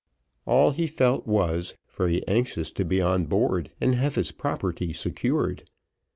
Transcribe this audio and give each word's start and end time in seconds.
All 0.47 0.71
he 0.71 0.87
felt 0.87 1.27
was, 1.27 1.75
very 1.95 2.27
anxious 2.27 2.71
to 2.71 2.83
be 2.83 2.99
on 2.99 3.25
board 3.25 3.69
and 3.79 3.93
have 3.93 4.15
his 4.15 4.31
property 4.31 4.93
secured. 4.93 5.69